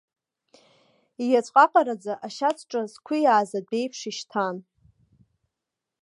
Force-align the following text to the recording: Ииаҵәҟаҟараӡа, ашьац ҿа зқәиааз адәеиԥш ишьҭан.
Ииаҵәҟаҟараӡа, 1.23 2.13
ашьац 2.25 2.57
ҿа 2.69 2.81
зқәиааз 2.91 3.51
адәеиԥш 3.59 3.99
ишьҭан. 4.09 4.55